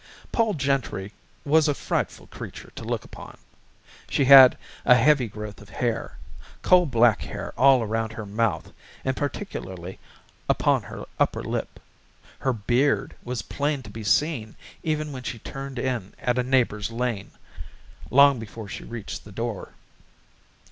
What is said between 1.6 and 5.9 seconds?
a frightful creature to look upon. She had a heavy growth of